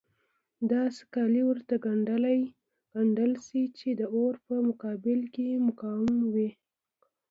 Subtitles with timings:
[0.71, 1.73] داسې کالي ورته
[2.95, 6.49] ګنډل شي چې د اور په مقابل کې مقاوم وي.